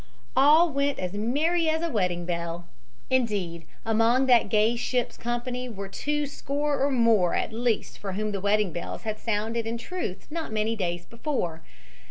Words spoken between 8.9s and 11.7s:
had sounded in truth not many days before.